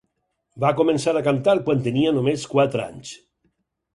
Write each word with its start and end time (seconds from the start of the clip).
Va 0.63 0.71
començar 0.79 1.13
a 1.19 1.23
cantar 1.27 1.53
quan 1.69 1.85
tenia 1.89 2.15
només 2.17 2.47
quatre 2.57 2.85
anys. 2.89 3.13